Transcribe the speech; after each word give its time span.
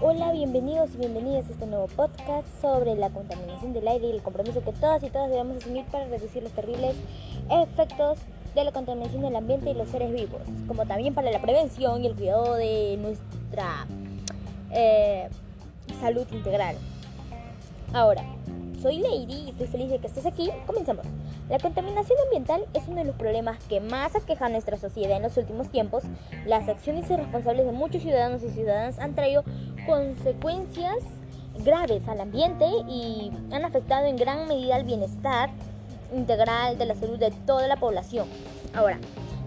Bienvenidos 0.00 0.90
y 0.94 0.98
bienvenidas 0.98 1.48
a 1.48 1.52
este 1.52 1.66
nuevo 1.66 1.86
podcast 1.86 2.46
sobre 2.60 2.96
la 2.96 3.08
contaminación 3.10 3.72
del 3.72 3.86
aire 3.86 4.08
y 4.08 4.10
el 4.10 4.22
compromiso 4.22 4.62
que 4.62 4.72
todas 4.72 5.02
y 5.02 5.08
todas 5.08 5.30
debemos 5.30 5.58
asumir 5.58 5.84
para 5.86 6.06
reducir 6.06 6.42
los 6.42 6.52
terribles 6.52 6.96
efectos 7.50 8.18
de 8.54 8.64
la 8.64 8.72
contaminación 8.72 9.22
del 9.22 9.36
ambiente 9.36 9.70
y 9.70 9.74
los 9.74 9.88
seres 9.88 10.12
vivos, 10.12 10.42
como 10.66 10.84
también 10.84 11.14
para 11.14 11.30
la 11.30 11.40
prevención 11.40 12.02
y 12.02 12.08
el 12.08 12.14
cuidado 12.14 12.54
de 12.54 12.98
nuestra 12.98 13.86
eh, 14.72 15.28
salud 16.00 16.26
integral. 16.32 16.76
Ahora, 17.92 18.24
soy 18.82 18.98
Lady 18.98 19.44
y 19.46 19.50
estoy 19.50 19.66
feliz 19.68 19.90
de 19.90 19.98
que 19.98 20.08
estés 20.08 20.26
aquí. 20.26 20.50
Comenzamos. 20.66 21.06
La 21.48 21.58
contaminación 21.58 22.18
ambiental 22.24 22.66
es 22.74 22.82
uno 22.86 22.96
de 22.96 23.04
los 23.04 23.16
problemas 23.16 23.58
que 23.64 23.80
más 23.80 24.14
aqueja 24.14 24.46
a 24.46 24.48
nuestra 24.50 24.76
sociedad 24.76 25.16
en 25.16 25.22
los 25.22 25.36
últimos 25.36 25.70
tiempos. 25.70 26.04
Las 26.44 26.68
acciones 26.68 27.10
irresponsables 27.10 27.64
de 27.64 27.72
muchos 27.72 28.02
ciudadanos 28.02 28.42
y 28.42 28.50
ciudadanas 28.50 28.98
han 28.98 29.14
traído 29.14 29.42
consecuencias 29.86 30.98
graves 31.64 32.06
al 32.08 32.20
ambiente 32.20 32.66
y 32.88 33.30
han 33.52 33.64
afectado 33.64 34.06
en 34.06 34.16
gran 34.16 34.48
medida 34.48 34.76
el 34.76 34.84
bienestar 34.84 35.50
integral 36.12 36.78
de 36.78 36.86
la 36.86 36.94
salud 36.94 37.18
de 37.18 37.30
toda 37.46 37.66
la 37.68 37.76
población. 37.76 38.26
Ahora, 38.74 38.98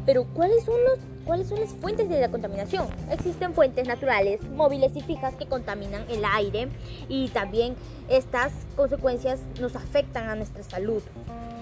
pero 0.05 0.25
¿cuáles 0.33 0.63
son, 0.63 0.81
los, 0.85 0.99
¿cuáles 1.25 1.47
son 1.47 1.59
las 1.59 1.71
fuentes 1.73 2.07
de 2.09 2.21
la 2.21 2.29
contaminación? 2.29 2.87
Existen 3.11 3.53
fuentes 3.53 3.87
naturales, 3.87 4.41
móviles 4.49 4.95
y 4.95 5.01
fijas 5.01 5.35
que 5.35 5.47
contaminan 5.47 6.05
el 6.09 6.23
aire 6.23 6.69
y 7.09 7.27
también 7.29 7.75
estas 8.09 8.53
consecuencias 8.75 9.41
nos 9.59 9.75
afectan 9.75 10.29
a 10.29 10.35
nuestra 10.35 10.63
salud. 10.63 11.03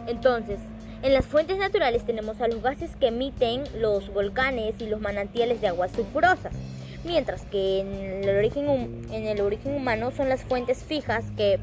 Entonces, 0.08 0.60
en 1.02 1.14
las 1.14 1.26
fuentes 1.26 1.58
naturales 1.58 2.06
tenemos 2.06 2.40
a 2.42 2.48
los 2.48 2.62
gases 2.62 2.96
que 2.96 3.08
emiten 3.08 3.64
los 3.80 4.14
volcanes 4.14 4.76
y 4.80 4.88
los 4.88 5.02
manantiales 5.02 5.62
de 5.62 5.68
aguas 5.68 5.92
sulfurosas, 5.92 6.54
mientras 7.06 7.44
que 7.46 7.80
en 7.80 8.24
el 8.24 8.38
origen, 8.38 8.68
en 9.12 9.28
el 9.28 9.42
origen 9.42 9.76
humano 9.76 10.12
son 10.12 10.30
las 10.30 10.44
fuentes 10.44 10.84
fijas 10.84 11.26
que 11.38 11.60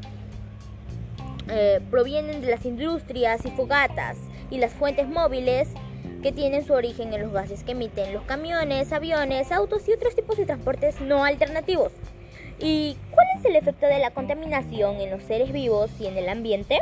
eh, 1.49 1.81
provienen 1.91 2.41
de 2.41 2.49
las 2.49 2.65
industrias 2.65 3.45
y 3.45 3.51
fogatas 3.51 4.17
y 4.49 4.57
las 4.57 4.73
fuentes 4.73 5.07
móviles 5.07 5.67
que 6.21 6.31
tienen 6.31 6.65
su 6.65 6.73
origen 6.73 7.13
en 7.13 7.21
los 7.21 7.33
gases 7.33 7.63
que 7.63 7.73
emiten 7.73 8.13
los 8.13 8.23
camiones, 8.23 8.93
aviones, 8.93 9.51
autos 9.51 9.87
y 9.89 9.91
otros 9.91 10.15
tipos 10.15 10.37
de 10.37 10.45
transportes 10.45 11.01
no 11.01 11.25
alternativos. 11.25 11.91
¿Y 12.59 12.97
cuál 13.11 13.27
es 13.37 13.45
el 13.45 13.57
efecto 13.57 13.87
de 13.87 13.99
la 13.99 14.11
contaminación 14.11 15.01
en 15.01 15.11
los 15.11 15.23
seres 15.23 15.51
vivos 15.51 15.91
y 15.99 16.07
en 16.07 16.17
el 16.17 16.29
ambiente? 16.29 16.79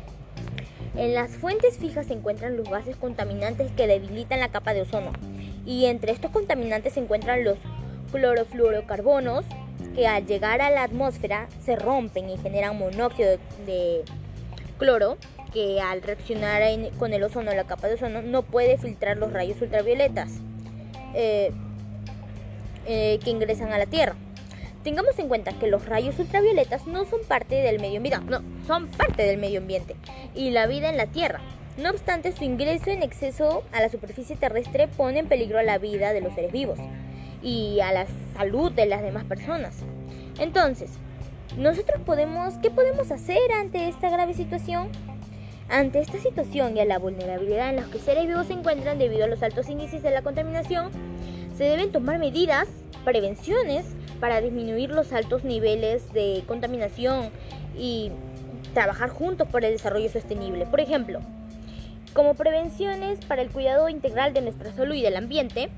En 0.95 1.15
las 1.15 1.31
fuentes 1.31 1.77
fijas 1.77 2.07
se 2.07 2.13
encuentran 2.13 2.55
los 2.55 2.69
gases 2.69 2.97
contaminantes 2.97 3.71
que 3.71 3.87
debilitan 3.87 4.41
la 4.41 4.49
capa 4.49 4.73
de 4.73 4.81
ozono. 4.81 5.11
Y 5.65 5.85
entre 5.85 6.11
estos 6.11 6.29
contaminantes 6.31 6.93
se 6.93 6.99
encuentran 6.99 7.43
los 7.43 7.57
clorofluorocarbonos 8.11 9.45
que 9.95 10.07
al 10.07 10.25
llegar 10.25 10.61
a 10.61 10.69
la 10.69 10.83
atmósfera 10.83 11.47
se 11.63 11.75
rompen 11.75 12.29
y 12.29 12.37
generan 12.37 12.77
monóxido 12.77 13.37
de 13.65 14.03
cloro 14.77 15.17
que 15.53 15.81
al 15.81 16.01
reaccionar 16.01 16.61
con 16.97 17.13
el 17.13 17.23
ozono, 17.23 17.53
la 17.53 17.65
capa 17.65 17.87
de 17.87 17.95
ozono, 17.95 18.21
no 18.21 18.43
puede 18.43 18.77
filtrar 18.77 19.17
los 19.17 19.33
rayos 19.33 19.61
ultravioletas 19.61 20.31
eh, 21.13 21.51
eh, 22.87 23.19
que 23.23 23.29
ingresan 23.29 23.73
a 23.73 23.77
la 23.77 23.85
Tierra. 23.85 24.15
Tengamos 24.83 25.19
en 25.19 25.27
cuenta 25.27 25.51
que 25.53 25.67
los 25.67 25.85
rayos 25.85 26.17
ultravioletas 26.17 26.87
no 26.87 27.05
son 27.05 27.19
parte 27.27 27.55
del 27.55 27.79
medio 27.79 27.97
ambiente, 27.97 28.25
no, 28.27 28.41
son 28.65 28.87
parte 28.87 29.23
del 29.23 29.37
medio 29.37 29.59
ambiente 29.59 29.95
y 30.33 30.51
la 30.51 30.67
vida 30.67 30.89
en 30.89 30.97
la 30.97 31.05
Tierra. 31.05 31.41
No 31.77 31.89
obstante, 31.89 32.31
su 32.31 32.43
ingreso 32.43 32.89
en 32.89 33.03
exceso 33.03 33.63
a 33.71 33.81
la 33.81 33.89
superficie 33.89 34.35
terrestre 34.35 34.87
pone 34.87 35.19
en 35.19 35.27
peligro 35.27 35.61
la 35.61 35.77
vida 35.77 36.13
de 36.13 36.21
los 36.21 36.33
seres 36.33 36.51
vivos 36.51 36.79
y 37.41 37.79
a 37.79 37.91
la 37.91 38.05
salud 38.35 38.71
de 38.71 38.85
las 38.85 39.01
demás 39.01 39.23
personas. 39.25 39.83
Entonces, 40.39 40.91
nosotros 41.57 42.01
podemos, 42.05 42.55
¿qué 42.61 42.69
podemos 42.71 43.11
hacer 43.11 43.51
ante 43.59 43.87
esta 43.87 44.09
grave 44.09 44.33
situación? 44.33 44.89
Ante 45.69 45.99
esta 45.99 46.17
situación 46.19 46.75
y 46.75 46.81
a 46.81 46.85
la 46.85 46.99
vulnerabilidad 46.99 47.69
en 47.69 47.77
la 47.77 47.83
que 47.83 47.99
seres 47.99 48.27
vivos 48.27 48.47
se 48.47 48.53
encuentran 48.53 48.97
debido 48.97 49.25
a 49.25 49.27
los 49.27 49.41
altos 49.43 49.69
índices 49.69 50.03
de 50.03 50.11
la 50.11 50.21
contaminación, 50.21 50.91
se 51.57 51.63
deben 51.65 51.91
tomar 51.91 52.19
medidas, 52.19 52.67
prevenciones 53.03 53.85
para 54.19 54.41
disminuir 54.41 54.91
los 54.91 55.11
altos 55.13 55.43
niveles 55.43 56.13
de 56.13 56.43
contaminación 56.47 57.29
y 57.77 58.11
trabajar 58.73 59.09
juntos 59.09 59.47
por 59.47 59.65
el 59.65 59.73
desarrollo 59.73 60.09
sostenible. 60.09 60.65
Por 60.65 60.79
ejemplo, 60.79 61.19
como 62.13 62.33
prevenciones 62.35 63.23
para 63.25 63.41
el 63.41 63.49
cuidado 63.49 63.89
integral 63.89 64.33
de 64.33 64.41
nuestra 64.41 64.71
salud 64.73 64.95
y 64.95 65.01
del 65.01 65.15
ambiente, 65.15 65.69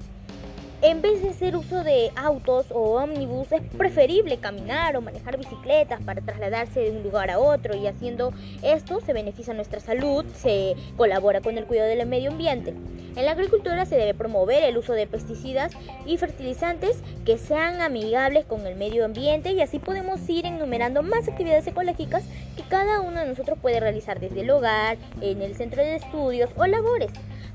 en 0.84 1.02
vez 1.02 1.22
de 1.22 1.30
hacer 1.30 1.56
uso 1.56 1.82
de 1.82 2.12
autos 2.18 2.66
o 2.70 3.02
ómnibus, 3.02 3.50
es 3.54 3.62
preferible 3.78 4.38
caminar 4.40 4.98
o 4.98 5.02
manejar 5.02 5.38
bicicletas 5.38 6.02
para 6.02 6.20
trasladarse 6.20 6.82
de 6.82 6.92
un 6.92 7.04
lugar 7.04 7.32
a 7.32 7.40
otro 7.40 7.74
y 7.74 7.88
haciendo 7.88 8.34
esto 8.62 9.00
se 9.00 9.14
beneficia 9.14 9.54
nuestra 9.54 9.80
salud, 9.80 10.26
se 10.36 10.76
colabora 10.98 11.40
con 11.40 11.58
el 11.58 11.64
cuidado 11.64 11.88
del 11.88 12.06
medio 12.06 12.32
ambiente. 12.32 12.74
En 13.16 13.26
la 13.26 13.32
agricultura 13.32 13.86
se 13.86 13.96
debe 13.96 14.14
promover 14.14 14.62
el 14.64 14.78
uso 14.78 14.92
de 14.92 15.08
pesticidas 15.08 15.72
y 16.06 16.18
fertilizantes 16.18 17.02
que 17.24 17.38
sean 17.38 17.80
amigables 17.80 18.44
con 18.44 18.68
el 18.68 18.76
medio 18.76 19.06
ambiente 19.06 19.54
y 19.54 19.62
así 19.62 19.80
podemos 19.80 20.28
ir 20.28 20.46
enumerando 20.46 21.02
más 21.02 21.30
actividades 21.30 21.66
ecológicas 21.66 22.26
que 22.58 22.64
cada 22.64 23.00
uno 23.00 23.22
de 23.22 23.28
nosotros 23.28 23.58
puede 23.62 23.80
realizar 23.80 24.20
desde 24.20 24.42
el 24.42 24.50
hogar, 24.50 24.98
en 25.22 25.42
el 25.42 25.56
centro 25.56 25.82
de 25.82 25.96
estudios 25.96 26.50
o 26.58 26.66
labores. 26.66 27.12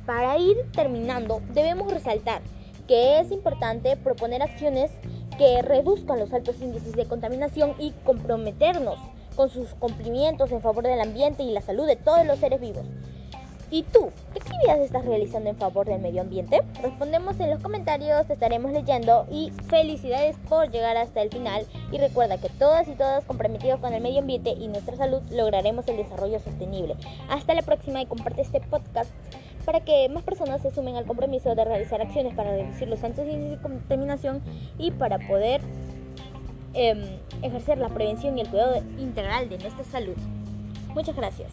Para 0.06 0.38
ir 0.38 0.56
terminando, 0.72 1.42
debemos 1.52 1.92
resaltar 1.92 2.40
que 2.88 3.20
es 3.20 3.30
importante 3.30 3.96
proponer 3.96 4.42
acciones 4.42 4.90
que 5.38 5.62
reduzcan 5.62 6.18
los 6.18 6.32
altos 6.32 6.60
índices 6.60 6.94
de 6.94 7.06
contaminación 7.06 7.74
y 7.78 7.92
comprometernos 8.04 8.98
con 9.36 9.50
sus 9.50 9.68
cumplimientos 9.74 10.50
en 10.50 10.60
favor 10.60 10.82
del 10.82 11.00
ambiente 11.00 11.44
y 11.44 11.52
la 11.52 11.60
salud 11.60 11.86
de 11.86 11.94
todos 11.94 12.26
los 12.26 12.40
seres 12.40 12.60
vivos. 12.60 12.84
¿Y 13.70 13.82
tú? 13.82 14.10
¿Qué 14.32 14.40
actividades 14.40 14.86
estás 14.86 15.04
realizando 15.04 15.50
en 15.50 15.56
favor 15.56 15.86
del 15.86 16.00
medio 16.00 16.22
ambiente? 16.22 16.62
Respondemos 16.82 17.38
en 17.38 17.50
los 17.50 17.60
comentarios, 17.60 18.26
te 18.26 18.32
estaremos 18.32 18.72
leyendo 18.72 19.26
y 19.30 19.52
felicidades 19.68 20.36
por 20.48 20.70
llegar 20.70 20.96
hasta 20.96 21.20
el 21.20 21.28
final. 21.28 21.66
Y 21.92 21.98
recuerda 21.98 22.38
que 22.38 22.48
todas 22.48 22.88
y 22.88 22.92
todas 22.92 23.24
comprometidos 23.26 23.78
con 23.80 23.92
el 23.92 24.02
medio 24.02 24.20
ambiente 24.20 24.50
y 24.50 24.68
nuestra 24.68 24.96
salud 24.96 25.20
lograremos 25.30 25.86
el 25.88 25.98
desarrollo 25.98 26.40
sostenible. 26.40 26.96
Hasta 27.28 27.52
la 27.52 27.60
próxima 27.60 28.00
y 28.00 28.06
comparte 28.06 28.40
este 28.40 28.60
podcast 28.60 29.10
para 29.68 29.80
que 29.84 30.08
más 30.08 30.22
personas 30.22 30.62
se 30.62 30.70
sumen 30.70 30.96
al 30.96 31.04
compromiso 31.04 31.54
de 31.54 31.62
realizar 31.62 32.00
acciones 32.00 32.34
para 32.34 32.52
reducir 32.52 32.88
los 32.88 33.02
índices 33.02 33.50
de 33.50 33.58
contaminación 33.60 34.40
y 34.78 34.92
para 34.92 35.18
poder 35.18 35.60
em, 36.72 37.02
ejercer 37.42 37.76
la 37.76 37.90
prevención 37.90 38.38
y 38.38 38.40
el 38.40 38.48
cuidado 38.48 38.82
integral 38.98 39.50
de 39.50 39.58
nuestra 39.58 39.84
salud. 39.84 40.16
Muchas 40.94 41.14
gracias. 41.14 41.52